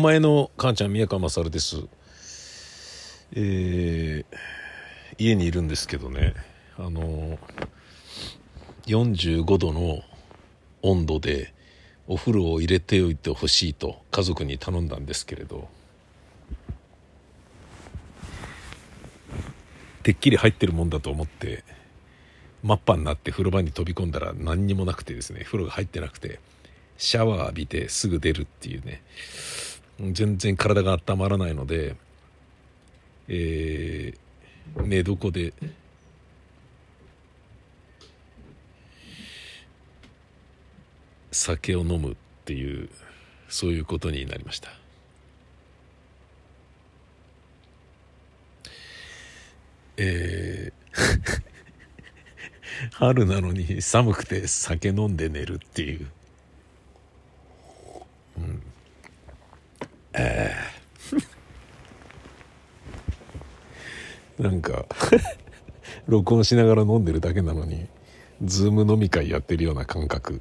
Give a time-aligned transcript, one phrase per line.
[0.00, 1.86] 前の母ちゃん宮川勝です。
[3.32, 4.36] えー、
[5.18, 6.34] 家にいるんですけどね、
[6.78, 7.38] あの、
[8.86, 10.02] 45度の
[10.82, 11.52] 温度で
[12.08, 15.68] お風呂を入れておいてほしいと家族に頼んだんですけれど、
[20.02, 21.62] てっきり入ってるもんだと思って、
[22.62, 26.40] マッパになって風呂場に飛び込んだら何にもなくてですね、風呂が入ってなくて、
[26.96, 29.02] シャワー浴びてすぐ出るっていうね、
[30.12, 31.94] 全然体が温まらないので、
[33.28, 35.52] えー、寝床で
[41.30, 42.88] 酒を飲むっていう
[43.48, 44.70] そういうことになりました。
[49.96, 50.80] えー
[52.92, 56.06] 春なのに寒くて酒飲んで寝るっていう
[58.38, 58.62] うん
[60.12, 64.86] えー、なんか
[66.06, 67.86] 録音しながら飲んでるだけなのに
[68.42, 70.40] ズーム飲み会やってるような感覚。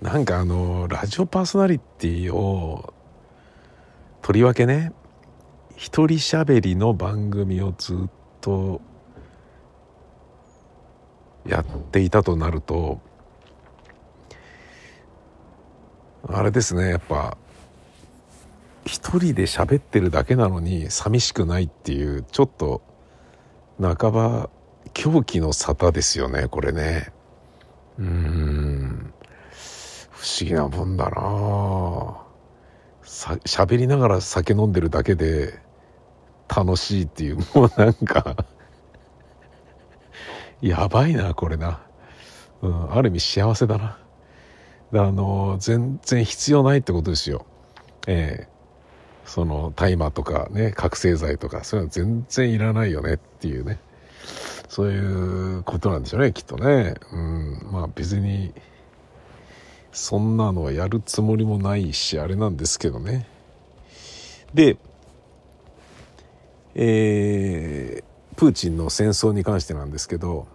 [0.00, 2.92] なんかあのラジオパーソナリティを
[4.22, 4.92] とりわけね。
[5.76, 8.80] 一人喋りの番組をずっと
[11.46, 13.00] やっていたとなると
[16.28, 17.36] あれですねやっぱ
[18.84, 22.82] 一人で喋ってるだけなのに寂しくないっていうちょっと
[23.80, 24.50] 半ば
[24.92, 27.12] 狂気の沙汰ですよねこれね。
[27.98, 29.14] うーん。
[30.10, 32.22] 不思議なもんだな。
[33.02, 35.58] さ喋りながら酒飲んでるだけで
[36.48, 38.36] 楽しいっていうもうなんか
[40.62, 41.82] やばいなこれな、
[42.62, 43.98] うん、ある意味幸せだな。
[44.96, 47.46] あの全然必要ないってことですよ。
[48.06, 48.53] ええ。
[49.24, 53.78] その大麻とかね覚醒剤とかそういうの全然いらないよねっていうね。
[54.68, 56.94] そういうことなんでしょうねきっとね。
[57.12, 57.68] うん。
[57.70, 58.52] まあ別に
[59.92, 63.26] そんなのはやるつもりもないしあれなんですけどね。
[64.52, 64.76] で
[66.76, 70.48] えー、プーチンの戦争に関してなんですけど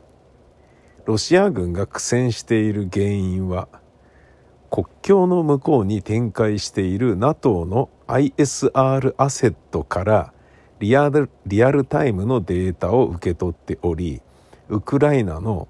[1.05, 3.69] ロシア軍が苦戦している原因は
[4.69, 10.33] 国境の向こうに展開している NATO の ISR アセットから
[10.79, 14.21] リアルリアルタイムのデータを受け取っており
[14.69, 15.67] ウクライナの、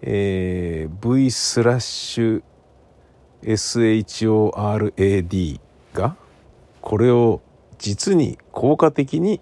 [0.00, 2.42] えー、V スラッシュ
[3.42, 4.90] SHORAD
[5.94, 6.16] が
[6.80, 7.40] これを
[7.78, 9.40] 実に効果的に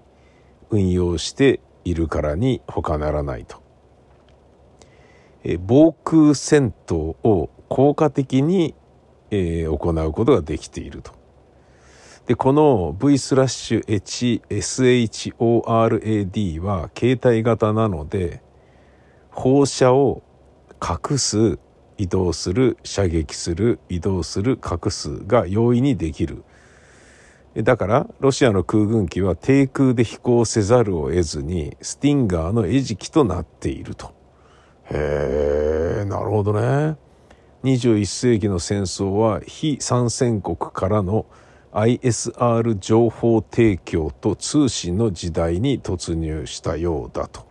[0.70, 3.62] 運用しているからに他ならないと。
[5.44, 8.74] え防空戦闘を効果的に、
[9.30, 11.12] えー、行うことができていると。
[12.26, 13.84] で、この V スラッシュ
[15.38, 18.42] HSHORAD は携帯型なので、
[19.30, 20.22] 放射を
[20.82, 21.58] 隠す、
[21.98, 26.42] 移動する、射撃する、移動する、隠すが容易にできる。
[27.54, 34.14] だから、ロシアの空軍機は低空で飛行せざるを得ずに、スティンガーの餌食となっていると。
[34.90, 36.96] へえ、なるほどね。
[37.66, 41.26] 21世紀の戦争は非参戦国からの
[41.72, 47.44] ISR 情報提供と通信の時代に突入したようだと。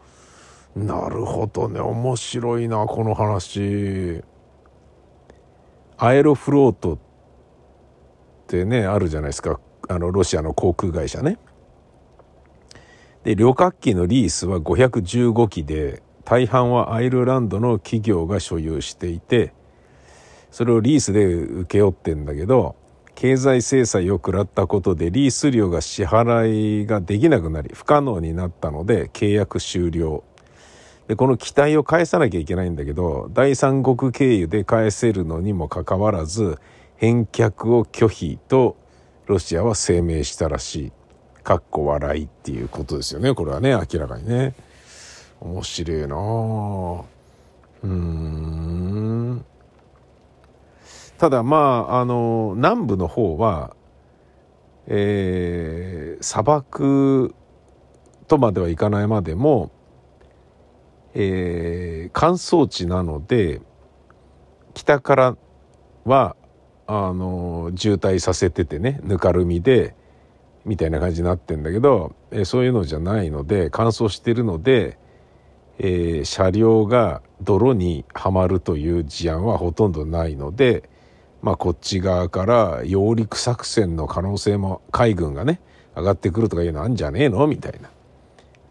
[0.73, 1.81] なるほどね。
[1.81, 4.23] 面白いな、この話。
[5.97, 6.97] アエロフロートっ
[8.47, 9.59] てね、あるじゃないですか。
[9.89, 11.37] あの、ロシアの航空会社ね。
[13.23, 19.53] で、旅客機のリースは515機で、大半はアイルランドの企業が所有していて、
[20.55, 22.77] それをリースで請け負ってんだけど、
[23.13, 30.24] 経済制裁を食らったことでリース料が支払いができなくなり不可能になったので契約終了。
[31.09, 36.57] で、この機体を返さなきゃいけないんだけど、第三国経由で返せるのにもかかわらず、
[36.95, 38.77] 返却を拒否と
[39.25, 40.91] ロシアは声明したらしい。
[41.44, 43.35] かっこ笑いっていうことですよね。
[43.35, 44.56] これはね、明らかにね。
[45.41, 47.06] 面白いな
[47.83, 49.45] うん。
[51.17, 53.75] ただまああの南部の方は、
[54.88, 57.33] えー、砂漠
[58.27, 59.71] とまではいかないまでも、
[61.13, 63.62] えー、乾燥地なので
[64.73, 65.38] 北から
[66.03, 66.35] は
[66.88, 69.95] あの渋滞させててねぬかるみで
[70.65, 74.97] みたいな感じになってんだけど、えー、そういうのじゃないので乾燥してるので、
[75.79, 80.89] えー、車両が泥にはまるという事案はほとんどないので
[81.45, 85.62] まあこっち側から揚陸作戦の可能性も海軍がね
[85.95, 87.92] 上がってくるとかいうのあんじゃねえのみたいな。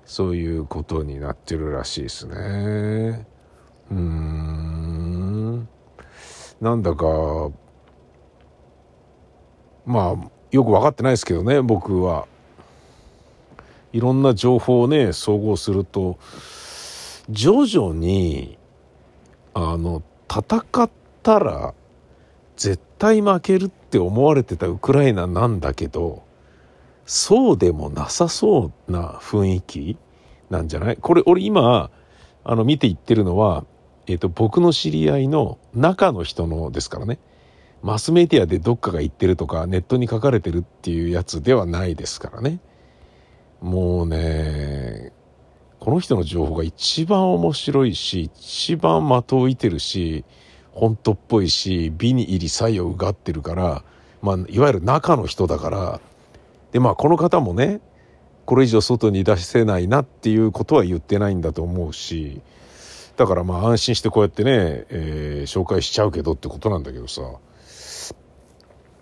[0.05, 3.27] そういうことになってるらしいですね。
[3.93, 5.69] うん。
[6.61, 7.07] なんだか
[9.87, 12.27] まあよく分かってないですけどね僕は。
[13.93, 16.19] いろんな情報をね総合すると
[17.31, 18.59] 徐々に
[19.55, 20.91] あの戦っ
[21.23, 21.73] たら
[22.57, 26.23] 絶対負けるって思われてたウクライナなんだけど
[27.07, 29.97] そうでもなさそうな雰囲気
[30.51, 30.97] なんじゃない？
[30.97, 31.91] これ俺今
[32.45, 33.65] あの見て言ってるのは、
[34.07, 37.19] えっ、ー、と僕の知り合いの中の人のですからね。
[37.83, 42.61] マスメディアでどっかが言ってるとかネットに書かれてるっていうやつではないですからね。
[43.61, 45.13] もうね
[45.81, 50.25] この人の情報が一番面白いし一番的を射てるし
[50.75, 53.85] 本当っぽいし美に入り作用うがってるから、
[54.23, 56.01] まあ、いわゆる中の人だから
[56.73, 57.81] でまあこの方もね
[58.45, 62.43] これ以上外に出せないなっていうことは言ってないんだと思うし
[63.17, 67.23] だからまあ安心してこうやってね、えー、紹介しちゃうけどってことなんだけどさ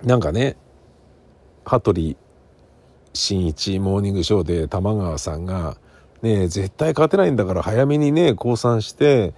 [0.05, 0.57] なんかね
[1.65, 2.17] 羽鳥
[3.15, 5.77] 慎一モーニングショーで玉川さんが
[6.21, 9.35] ね絶対勝てないんだから早めにね降参して、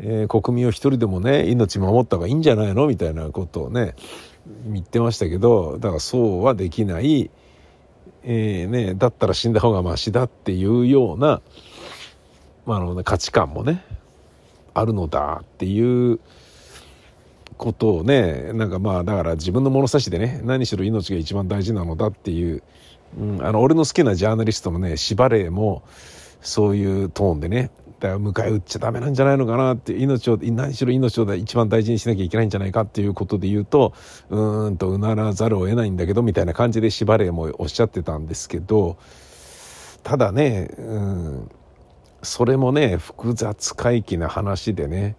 [0.00, 2.86] えー、国民を一人でもね命守った方がいいんじゃないの？
[2.86, 3.94] みたいなことをね
[4.66, 7.30] 言ってましたけどだからそうはできない、
[8.24, 11.40] えー、ね、だったら死んだ方がマシだっていうような、
[12.66, 13.84] まあ、あの価値観もね
[14.74, 16.18] あるのだっていう
[17.56, 22.62] ことをねなんかまあだから自分の物差しでね何しろ命が一番大事なのだっていう、
[23.16, 25.84] うん、あの俺の好きなジャーナリストのね司馬霊も
[26.40, 27.70] そういうトーンでね
[28.02, 33.94] だから迎え撃っちゃダメなんじゃないのかなって命を何しろ命を一番大事にしなきゃいけないんじゃないかっていうことで言うと
[34.28, 38.96] うーんとうならざるを得ないんだけどみたいな感じで司馬霊もおっしゃってたんですけど
[40.02, 41.50] ただね、うん、
[42.22, 45.14] それもね複雑回帰な話でね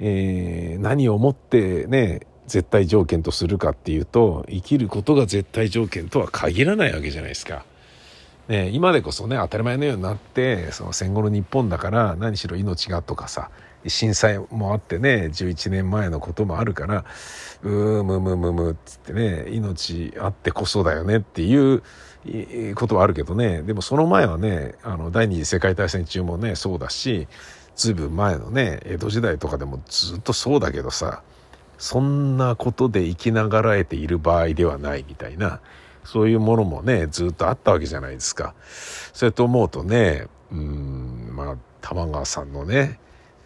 [0.00, 7.64] えー、何をもってね絶対条件とするかっていうと生きることが絶対条件とは限らないわけじゃないですか。
[8.50, 13.48] ね、今でこそね当たり前のようになってその戦後の日本だから何しろ命がとかさ
[13.86, 17.04] 震災もあってね11年前のこともあるから
[17.62, 21.84] うーむむむむっつってね命あってこそだよねっていう
[22.74, 23.62] ことはあるけどね。
[23.62, 27.28] でもその前はねあの第二次世界大戦中もねそうだし
[27.76, 31.22] ずいぶん前のね江戸時代とかでもずっとそうだけどさ
[31.78, 35.60] そんなことで生きながらえている場合ではないみたいな
[36.04, 38.54] そういうものもねずっとあったわけじゃないですか。
[39.12, 42.98] それと思うとねうんまあ玉川さんのね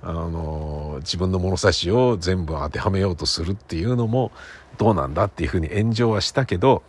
[0.03, 4.33] あの自分の物差しを全部当てはめようとするっていうのも
[4.77, 6.83] どうなんだっていうふうに炎上はしたけど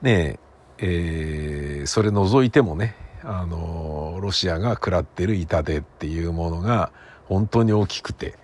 [0.00, 0.38] ね
[0.78, 6.92] ええー、それ除いてもねあのロシアが食らってる痛手っていうものが
[7.28, 8.38] 本当に大きくて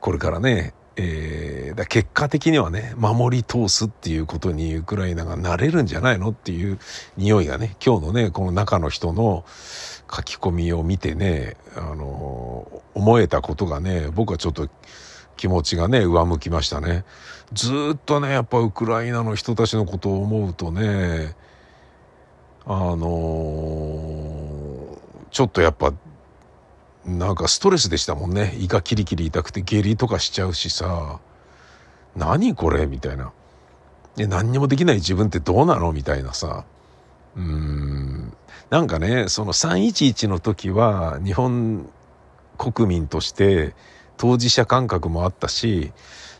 [0.00, 6.80] これからね、えー、だ結果的にはね守り通すっていうことにウクライナがなれるんじゃないのっていう
[7.16, 9.44] 匂いがね今日のねこの中の人の
[10.12, 14.68] 書き込みを見てねあの思えたことがね僕はちょっと
[15.36, 17.04] 気持ちがね上向きましたね。
[17.52, 21.36] ずっとねやっぱウクライナの人たちのことを思うとね
[22.66, 25.94] あのー、ちょっとやっぱ
[27.08, 28.54] なんかストレスでしたもんね。
[28.58, 31.20] 胃がキリキリ痛くて下痢とかしちゃうしさ。
[32.16, 33.32] 何これみたいな。
[34.16, 36.64] で何にもできない自分ってどうなのみたいなさ。
[37.36, 38.32] うん。
[38.70, 41.88] なんかねその311の時は日本
[42.58, 43.74] 国民として
[44.16, 45.92] 当事者感覚もあったし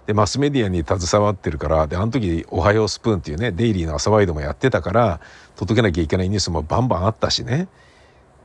[0.08, 5.20] で、マスメディアに携わってるから、で、あの時、おはようスプーンっていうね、デイリーの朝ワイドもやってたから、
[5.54, 7.68] 届けなきゃいけないニュースもバンバンあったしね。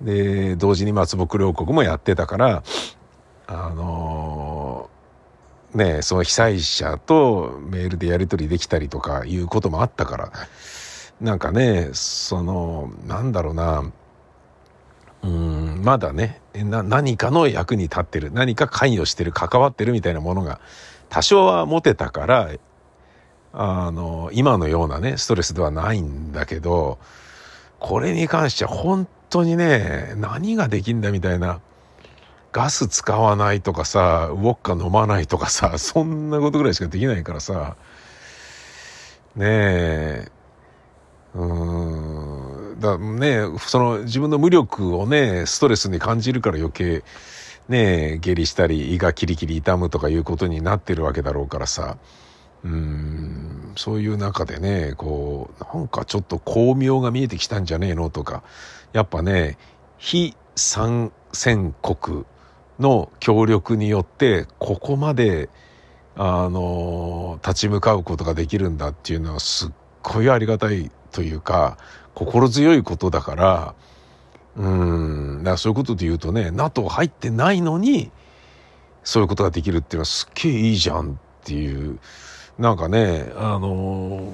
[0.03, 2.63] で、同時に松木両国もやってたから、
[3.48, 10.31] あのー、ね、その被災者とメールでやり取りできたりとかいうこともあったから、
[11.22, 13.83] なんかね、その、なんだろうな、
[15.24, 20.60] うん、まだね、何かの役に立ってる、何か関与してる、関わってるみたいなものが
[21.10, 22.50] 多少は持てたから、
[23.53, 27.00] あの、今のようなね、ストレスではないんだけど、
[27.79, 31.60] これに関しては本当にね、何ができんだみたいな、
[32.52, 37.75] ガス使わないとかさ、ウォッカ飲まないとかさ、そんなことぐらいしかできないからさ、
[39.36, 40.32] ねえ、
[41.34, 47.04] うん、だねその自分の無力をね、ストレスに感じるから余計、
[47.70, 51.98] ねえ下痢したり胃がキリキリ痛むとかいうことになってるわけだろうからさ。
[52.63, 53.74] うん。
[53.75, 58.43] そういう中でねこうなんかちょっと巧妙が見えてきたんじゃねえのとか
[58.93, 59.58] やっぱね
[59.98, 62.25] 非参戦国
[62.79, 65.50] の協力によってここまで
[66.15, 69.72] あの立ち向かうことができるんだっていうのはすっ
[70.03, 71.77] ごいありがたいというか
[72.13, 73.75] 心強いことだから
[74.55, 75.38] うん。
[75.39, 78.12] だからそういうことで言うとね NATO 入ってないのに
[79.03, 82.00] そういうことができるっていうのはすっげえいいじゃんっていう
[82.57, 84.33] なんかねあの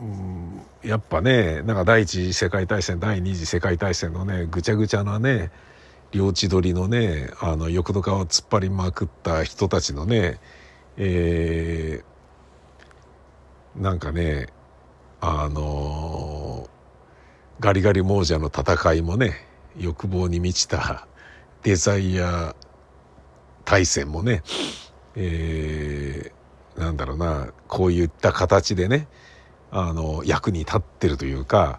[0.00, 5.50] うんやっぱねなんか第一次世界大戦第二次世界大戦のねぐちゃぐちゃなね
[6.12, 10.40] 領地取りのねあの欲の皮を突っ張りまくった人たちのね
[10.96, 14.48] えー、なんかね
[15.20, 19.34] あのー、ガリガリ亡者の戦いもね
[19.76, 21.06] 欲望に満ちた
[21.62, 22.56] デザイア
[23.64, 24.42] 大戦もね、
[25.14, 26.39] えー、
[26.80, 29.06] なんだろうなこういった形でね
[29.70, 31.78] あの役に立ってるというか、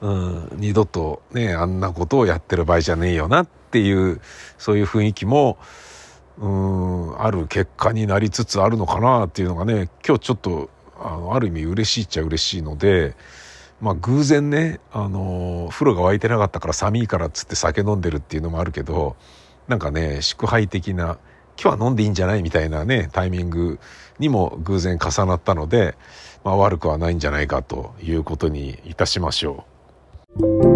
[0.00, 4.20] うん、二度とねあんなことをやってる場合じゃねえよなっていう
[4.58, 5.56] そういう雰囲気も
[6.38, 13.16] うんある結果になりつつあるのかなっていうのがね今日ちょっとあのある意味嬉しいっちゃ嬉しいので。
[13.80, 19.16] まあ偶然ね、あの風呂が沸いてなかったから寒いからっつって酒飲んでるっていうのもあるけど、
[19.68, 21.18] なんかね、祝杯的な、
[21.60, 23.78] 今日は飲んでいいんじゃないみたいなね、タイミング
[24.18, 25.96] にも偶然重なったので、
[26.44, 29.64] まあ悪くはないんじゃないかということにいたしましょ
[30.38, 30.73] う。